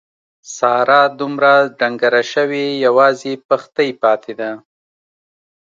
[0.55, 4.51] ساره دومره ډنګره شوې یوازې پښتۍ پاتې ده.